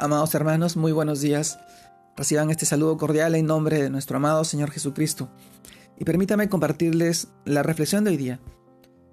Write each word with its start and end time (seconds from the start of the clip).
Amados 0.00 0.34
hermanos, 0.34 0.78
muy 0.78 0.92
buenos 0.92 1.20
días. 1.20 1.58
Reciban 2.16 2.48
este 2.48 2.64
saludo 2.64 2.96
cordial 2.96 3.34
en 3.34 3.44
nombre 3.44 3.82
de 3.82 3.90
nuestro 3.90 4.16
amado 4.16 4.44
Señor 4.44 4.70
Jesucristo. 4.70 5.28
Y 5.98 6.06
permítame 6.06 6.48
compartirles 6.48 7.28
la 7.44 7.62
reflexión 7.62 8.04
de 8.04 8.12
hoy 8.12 8.16
día, 8.16 8.40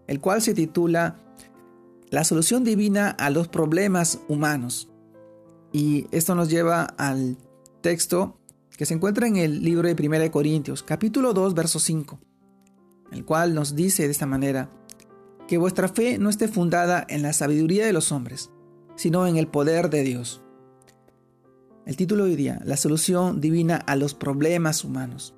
el 0.08 0.22
cual 0.22 0.42
se 0.42 0.54
titula 0.54 1.18
La 2.10 2.24
solución 2.24 2.64
divina 2.64 3.10
a 3.10 3.30
los 3.32 3.50
problemas 3.50 4.20
humanos. 4.30 4.88
Y 5.74 6.08
esto 6.12 6.36
nos 6.36 6.48
lleva 6.48 6.84
al 6.84 7.38
texto 7.82 8.40
que 8.78 8.86
se 8.86 8.94
encuentra 8.94 9.28
en 9.28 9.36
el 9.36 9.66
libro 9.66 9.94
de 9.94 10.08
1 10.08 10.32
Corintios, 10.32 10.84
capítulo 10.84 11.34
2, 11.34 11.54
verso 11.54 11.80
5, 11.80 12.18
el 13.12 13.26
cual 13.26 13.54
nos 13.54 13.76
dice 13.76 14.04
de 14.04 14.12
esta 14.12 14.26
manera, 14.26 14.70
que 15.50 15.58
vuestra 15.58 15.90
fe 15.90 16.18
no 16.18 16.30
esté 16.30 16.48
fundada 16.48 17.06
en 17.10 17.24
la 17.24 17.34
sabiduría 17.34 17.86
de 17.86 17.92
los 17.92 18.14
hombres, 18.14 18.52
sino 18.96 19.28
en 19.28 19.36
el 19.36 19.50
poder 19.50 19.90
de 19.90 20.04
Dios. 20.04 20.42
El 21.88 21.96
título 21.96 22.26
de 22.26 22.32
hoy 22.32 22.36
día, 22.36 22.60
la 22.66 22.76
solución 22.76 23.40
divina 23.40 23.78
a 23.78 23.96
los 23.96 24.14
problemas 24.14 24.84
humanos. 24.84 25.34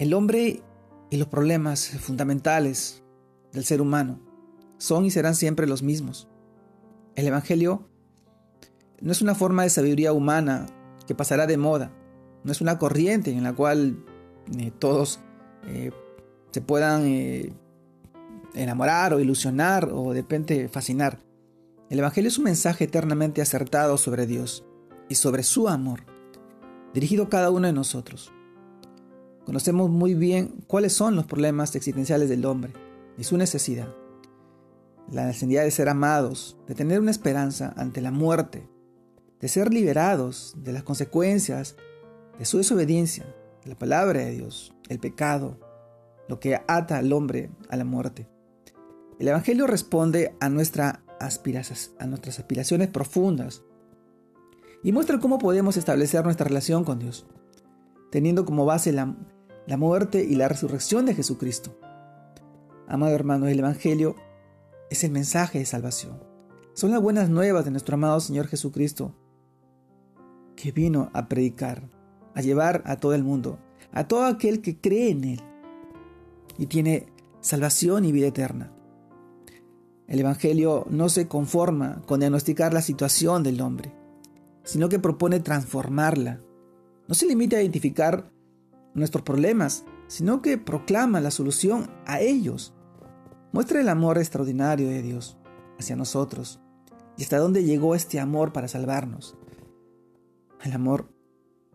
El 0.00 0.12
hombre 0.14 0.64
y 1.10 1.16
los 1.16 1.28
problemas 1.28 1.90
fundamentales 2.00 3.04
del 3.52 3.64
ser 3.64 3.80
humano 3.82 4.18
son 4.78 5.04
y 5.04 5.12
serán 5.12 5.36
siempre 5.36 5.68
los 5.68 5.84
mismos. 5.84 6.28
El 7.14 7.28
Evangelio 7.28 7.88
no 9.00 9.12
es 9.12 9.22
una 9.22 9.36
forma 9.36 9.62
de 9.62 9.70
sabiduría 9.70 10.12
humana 10.12 10.66
que 11.06 11.14
pasará 11.14 11.46
de 11.46 11.56
moda, 11.56 11.92
no 12.42 12.50
es 12.50 12.60
una 12.60 12.76
corriente 12.76 13.30
en 13.30 13.44
la 13.44 13.52
cual 13.52 14.04
eh, 14.58 14.72
todos 14.76 15.20
eh, 15.68 15.92
se 16.50 16.62
puedan 16.62 17.06
eh, 17.06 17.52
enamorar 18.54 19.14
o 19.14 19.20
ilusionar 19.20 19.88
o 19.92 20.12
de 20.12 20.22
repente 20.22 20.68
fascinar. 20.68 21.20
El 21.90 22.00
Evangelio 22.00 22.26
es 22.26 22.38
un 22.38 22.44
mensaje 22.44 22.84
eternamente 22.84 23.40
acertado 23.40 23.96
sobre 23.96 24.26
Dios 24.26 24.64
y 25.10 25.16
sobre 25.16 25.42
su 25.42 25.68
amor, 25.68 26.04
dirigido 26.94 27.24
a 27.24 27.28
cada 27.28 27.50
uno 27.50 27.66
de 27.66 27.74
nosotros. 27.74 28.32
Conocemos 29.44 29.90
muy 29.90 30.14
bien 30.14 30.64
cuáles 30.66 30.92
son 30.94 31.16
los 31.16 31.26
problemas 31.26 31.74
existenciales 31.74 32.28
del 32.30 32.46
hombre 32.46 32.72
y 33.18 33.24
su 33.24 33.36
necesidad. 33.36 33.92
La 35.10 35.26
necesidad 35.26 35.64
de 35.64 35.72
ser 35.72 35.88
amados, 35.88 36.56
de 36.68 36.76
tener 36.76 37.00
una 37.00 37.10
esperanza 37.10 37.74
ante 37.76 38.00
la 38.00 38.12
muerte, 38.12 38.68
de 39.40 39.48
ser 39.48 39.74
liberados 39.74 40.54
de 40.56 40.72
las 40.72 40.84
consecuencias 40.84 41.74
de 42.38 42.44
su 42.44 42.58
desobediencia, 42.58 43.24
de 43.64 43.70
la 43.70 43.78
palabra 43.78 44.20
de 44.20 44.30
Dios, 44.30 44.72
el 44.88 45.00
pecado, 45.00 45.58
lo 46.28 46.38
que 46.38 46.60
ata 46.68 46.98
al 46.98 47.12
hombre 47.12 47.50
a 47.68 47.76
la 47.76 47.84
muerte. 47.84 48.28
El 49.18 49.26
Evangelio 49.26 49.66
responde 49.66 50.36
a, 50.38 50.46
a 50.46 50.48
nuestras 50.50 51.00
aspiraciones 52.38 52.88
profundas 52.88 53.64
y 54.82 54.92
muestra 54.92 55.18
cómo 55.18 55.38
podemos 55.38 55.76
establecer 55.76 56.24
nuestra 56.24 56.46
relación 56.46 56.84
con 56.84 56.98
Dios, 56.98 57.26
teniendo 58.10 58.44
como 58.44 58.64
base 58.64 58.92
la, 58.92 59.16
la 59.66 59.76
muerte 59.76 60.24
y 60.24 60.36
la 60.36 60.48
resurrección 60.48 61.06
de 61.06 61.14
Jesucristo. 61.14 61.78
Amado 62.88 63.14
hermano, 63.14 63.46
el 63.46 63.58
Evangelio 63.58 64.16
es 64.90 65.04
el 65.04 65.12
mensaje 65.12 65.58
de 65.58 65.66
salvación. 65.66 66.22
Son 66.74 66.90
las 66.90 67.00
buenas 67.00 67.28
nuevas 67.28 67.64
de 67.64 67.70
nuestro 67.70 67.94
amado 67.94 68.20
Señor 68.20 68.46
Jesucristo, 68.46 69.14
que 70.56 70.72
vino 70.72 71.10
a 71.12 71.28
predicar, 71.28 71.82
a 72.34 72.40
llevar 72.40 72.82
a 72.86 72.96
todo 72.96 73.14
el 73.14 73.22
mundo, 73.22 73.58
a 73.92 74.08
todo 74.08 74.24
aquel 74.24 74.60
que 74.60 74.78
cree 74.78 75.10
en 75.10 75.24
Él 75.24 75.40
y 76.58 76.66
tiene 76.66 77.06
salvación 77.40 78.04
y 78.04 78.12
vida 78.12 78.28
eterna. 78.28 78.72
El 80.06 80.20
Evangelio 80.20 80.86
no 80.90 81.08
se 81.08 81.28
conforma 81.28 82.02
con 82.06 82.20
diagnosticar 82.20 82.74
la 82.74 82.82
situación 82.82 83.42
del 83.42 83.60
hombre, 83.60 83.92
sino 84.62 84.88
que 84.88 84.98
propone 84.98 85.40
transformarla. 85.40 86.40
No 87.08 87.14
se 87.14 87.26
limita 87.26 87.56
a 87.56 87.62
identificar 87.62 88.30
nuestros 88.94 89.22
problemas, 89.22 89.84
sino 90.06 90.42
que 90.42 90.58
proclama 90.58 91.20
la 91.20 91.30
solución 91.30 91.90
a 92.06 92.20
ellos. 92.20 92.74
Muestra 93.52 93.80
el 93.80 93.88
amor 93.88 94.18
extraordinario 94.18 94.88
de 94.88 95.02
Dios 95.02 95.38
hacia 95.78 95.96
nosotros 95.96 96.60
y 97.16 97.22
hasta 97.22 97.38
dónde 97.38 97.64
llegó 97.64 97.94
este 97.94 98.20
amor 98.20 98.52
para 98.52 98.68
salvarnos. 98.68 99.36
El 100.62 100.72
amor, 100.72 101.12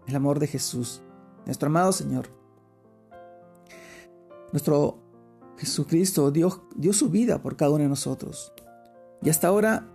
el 0.08 0.16
amor 0.16 0.40
de 0.40 0.48
Jesús, 0.48 1.02
nuestro 1.46 1.68
amado 1.68 1.92
Señor. 1.92 2.30
Nuestro 4.52 5.00
Jesucristo 5.58 6.32
dio, 6.32 6.68
dio 6.76 6.94
su 6.94 7.10
vida 7.10 7.42
por 7.42 7.56
cada 7.58 7.72
uno 7.72 7.84
de 7.84 7.90
nosotros. 7.90 8.54
Y 9.22 9.30
hasta 9.30 9.48
ahora 9.48 9.88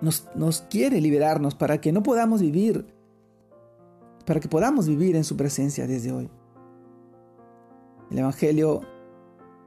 nos, 0.00 0.60
quiere 0.70 1.00
liberarnos 1.00 1.54
para 1.54 1.80
que 1.80 1.92
no 1.92 2.02
podamos 2.02 2.40
vivir, 2.40 2.86
para 4.24 4.40
que 4.40 4.48
podamos 4.48 4.88
vivir 4.88 5.16
en 5.16 5.24
su 5.24 5.36
presencia 5.36 5.86
desde 5.86 6.12
hoy. 6.12 6.30
El 8.10 8.18
Evangelio 8.18 8.82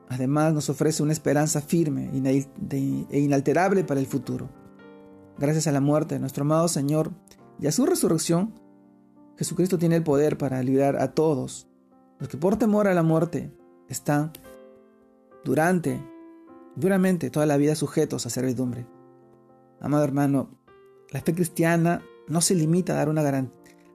además 0.09 0.53
nos 0.53 0.69
ofrece 0.69 1.03
una 1.03 1.13
esperanza 1.13 1.61
firme 1.61 2.09
e 2.13 3.19
inalterable 3.19 3.83
para 3.83 3.99
el 3.99 4.07
futuro. 4.07 4.49
Gracias 5.37 5.67
a 5.67 5.71
la 5.71 5.81
muerte 5.81 6.15
de 6.15 6.19
nuestro 6.19 6.43
amado 6.43 6.67
Señor 6.67 7.11
y 7.59 7.67
a 7.67 7.71
su 7.71 7.85
resurrección, 7.85 8.53
Jesucristo 9.37 9.77
tiene 9.77 9.95
el 9.95 10.03
poder 10.03 10.37
para 10.37 10.61
liberar 10.61 10.97
a 10.97 11.13
todos 11.13 11.67
los 12.19 12.29
que 12.29 12.37
por 12.37 12.57
temor 12.57 12.87
a 12.87 12.93
la 12.93 13.01
muerte 13.01 13.51
están 13.89 14.31
durante, 15.43 15.99
duramente 16.75 17.31
toda 17.31 17.47
la 17.47 17.57
vida 17.57 17.75
sujetos 17.75 18.25
a 18.25 18.29
servidumbre. 18.29 18.85
Amado 19.81 20.03
hermano, 20.03 20.57
la 21.09 21.21
fe 21.21 21.33
cristiana 21.33 22.03
no 22.27 22.39
se 22.39 22.55
limita 22.55 22.93
a, 22.93 22.95
dar 22.97 23.09
una 23.09 23.21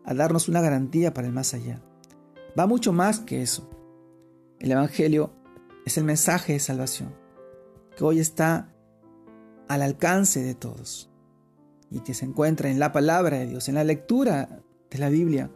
a 0.05 0.15
darnos 0.15 0.49
una 0.49 0.61
garantía 0.61 1.15
para 1.15 1.27
el 1.27 1.33
más 1.33 1.55
allá. 1.55 1.83
Va 2.59 2.67
mucho 2.67 2.93
más 2.93 3.21
que 3.21 3.43
eso. 3.43 3.71
El 4.59 4.73
Evangelio 4.73 5.33
es 5.85 5.97
el 5.97 6.05
mensaje 6.05 6.55
de 6.55 6.61
salvación, 6.61 7.15
que 7.97 8.05
hoy 8.05 8.19
está 8.19 8.75
al 9.69 9.83
alcance 9.83 10.43
de 10.43 10.55
todos 10.55 11.11
y 11.91 12.01
que 12.01 12.15
se 12.15 12.25
encuentra 12.25 12.71
en 12.71 12.79
la 12.79 12.93
palabra 12.93 13.39
de 13.39 13.47
Dios, 13.47 13.69
en 13.69 13.77
la 13.77 13.85
lectura 13.85 14.63
de 14.91 14.99
la 14.99 15.09
Biblia, 15.09 15.51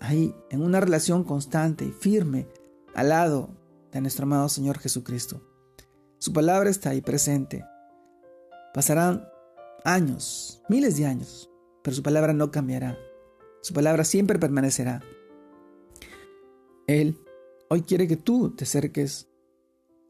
ahí 0.00 0.34
en 0.50 0.62
una 0.62 0.80
relación 0.80 1.24
constante 1.24 1.84
y 1.84 1.92
firme 1.92 2.48
al 2.94 3.08
lado 3.10 3.56
de 3.92 4.00
nuestro 4.00 4.24
amado 4.24 4.48
Señor 4.48 4.78
Jesucristo. 4.78 5.42
Su 6.18 6.32
palabra 6.32 6.68
está 6.68 6.90
ahí 6.90 7.00
presente. 7.00 7.64
Pasarán 8.72 9.28
años, 9.84 10.62
miles 10.68 10.96
de 10.96 11.06
años, 11.06 11.50
pero 11.82 11.96
su 11.96 12.02
palabra 12.02 12.32
no 12.32 12.50
cambiará. 12.50 12.96
Su 13.62 13.74
palabra 13.74 14.04
siempre 14.04 14.38
permanecerá. 14.38 15.02
Él 16.86 17.18
hoy 17.68 17.82
quiere 17.82 18.06
que 18.06 18.16
tú 18.16 18.50
te 18.50 18.64
acerques 18.64 19.28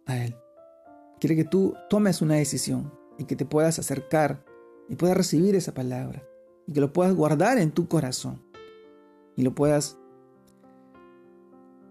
a 0.06 0.24
Él. 0.24 0.36
Quiere 1.20 1.36
que 1.36 1.44
tú 1.44 1.74
tomes 1.88 2.22
una 2.22 2.36
decisión 2.36 2.92
y 3.18 3.24
que 3.24 3.36
te 3.36 3.44
puedas 3.44 3.78
acercar 3.78 4.44
y 4.88 4.96
puedas 4.96 5.16
recibir 5.16 5.54
esa 5.54 5.72
palabra 5.72 6.22
y 6.66 6.72
que 6.72 6.80
lo 6.80 6.92
puedas 6.92 7.14
guardar 7.14 7.58
en 7.58 7.70
tu 7.70 7.88
corazón 7.88 8.42
y 9.36 9.42
lo 9.42 9.54
puedas 9.54 9.98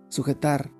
sujetar, 0.09 0.71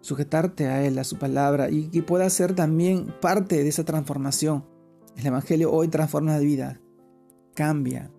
sujetarte 0.00 0.66
a 0.66 0.84
Él, 0.84 0.98
a 0.98 1.04
su 1.04 1.18
palabra 1.18 1.70
y 1.70 1.88
que 1.88 2.02
pueda 2.02 2.28
ser 2.30 2.54
también 2.54 3.14
parte 3.20 3.62
de 3.62 3.68
esa 3.68 3.84
transformación 3.84 4.73
el 5.16 5.26
Evangelio 5.26 5.72
hoy 5.72 5.88
transforma 5.88 6.32
la 6.32 6.38
vida, 6.38 6.80
cambia, 7.54 8.10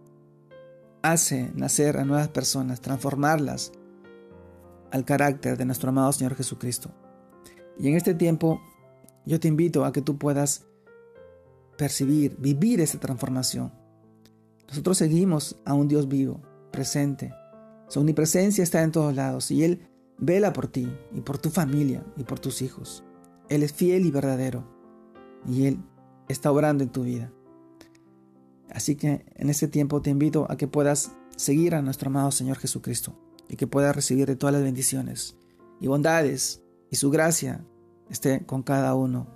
hace 1.01 1.51
nacer 1.55 1.97
a 1.97 2.05
nuevas 2.05 2.29
personas, 2.29 2.81
transformarlas 2.81 3.71
al 4.91 5.05
carácter 5.05 5.57
de 5.57 5.65
nuestro 5.65 5.89
amado 5.89 6.11
Señor 6.11 6.35
Jesucristo. 6.35 6.91
Y 7.77 7.89
en 7.89 7.95
este 7.95 8.13
tiempo 8.13 8.61
yo 9.25 9.39
te 9.39 9.47
invito 9.47 9.85
a 9.85 9.91
que 9.91 10.01
tú 10.01 10.17
puedas 10.17 10.65
percibir, 11.77 12.37
vivir 12.37 12.79
esa 12.81 12.99
transformación. 12.99 13.73
Nosotros 14.67 14.97
seguimos 14.97 15.57
a 15.65 15.73
un 15.73 15.87
Dios 15.87 16.07
vivo, 16.07 16.41
presente. 16.71 17.33
Su 17.87 17.99
omnipresencia 17.99 18.63
está 18.63 18.81
en 18.81 18.91
todos 18.91 19.13
lados 19.13 19.51
y 19.51 19.63
Él 19.63 19.87
vela 20.17 20.53
por 20.53 20.67
ti 20.67 20.91
y 21.11 21.21
por 21.21 21.37
tu 21.37 21.49
familia 21.49 22.03
y 22.15 22.23
por 22.23 22.39
tus 22.39 22.61
hijos. 22.61 23.03
Él 23.49 23.63
es 23.63 23.73
fiel 23.73 24.05
y 24.05 24.11
verdadero 24.11 24.63
y 25.47 25.65
Él 25.65 25.79
está 26.27 26.51
obrando 26.51 26.83
en 26.83 26.91
tu 26.91 27.03
vida. 27.03 27.31
Así 28.69 28.95
que 28.95 29.25
en 29.35 29.49
este 29.49 29.67
tiempo 29.67 30.01
te 30.01 30.09
invito 30.09 30.47
a 30.49 30.57
que 30.57 30.67
puedas 30.67 31.11
seguir 31.35 31.75
a 31.75 31.81
nuestro 31.81 32.09
amado 32.09 32.31
Señor 32.31 32.57
Jesucristo 32.57 33.17
y 33.47 33.55
que 33.55 33.67
puedas 33.67 33.95
recibir 33.95 34.27
de 34.27 34.35
todas 34.35 34.53
las 34.53 34.63
bendiciones 34.63 35.37
y 35.79 35.87
bondades 35.87 36.63
y 36.89 36.95
su 36.95 37.09
gracia 37.11 37.65
esté 38.09 38.45
con 38.45 38.63
cada 38.63 38.95
uno 38.95 39.27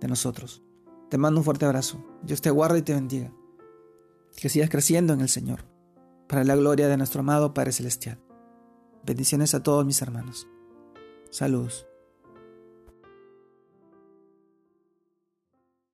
de 0.00 0.08
nosotros. 0.08 0.62
Te 1.08 1.18
mando 1.18 1.40
un 1.40 1.44
fuerte 1.44 1.64
abrazo. 1.64 2.04
Dios 2.22 2.40
te 2.40 2.50
guarde 2.50 2.80
y 2.80 2.82
te 2.82 2.94
bendiga. 2.94 3.32
Que 4.36 4.48
sigas 4.48 4.70
creciendo 4.70 5.12
en 5.12 5.20
el 5.20 5.28
Señor, 5.28 5.64
para 6.26 6.44
la 6.44 6.56
gloria 6.56 6.88
de 6.88 6.96
nuestro 6.96 7.20
amado 7.20 7.54
Padre 7.54 7.72
Celestial. 7.72 8.18
Bendiciones 9.04 9.54
a 9.54 9.62
todos 9.62 9.86
mis 9.86 10.02
hermanos. 10.02 10.48
Saludos. 11.30 11.86